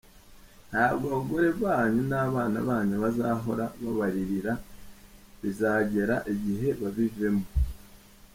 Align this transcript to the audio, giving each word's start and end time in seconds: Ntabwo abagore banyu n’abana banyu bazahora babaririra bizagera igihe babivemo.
Ntabwo 0.69 1.03
abagore 1.09 1.47
banyu 1.61 2.01
n’abana 2.11 2.57
banyu 2.69 2.95
bazahora 3.03 3.65
babaririra 3.83 4.53
bizagera 5.41 6.15
igihe 6.33 6.69
babivemo. 6.81 7.45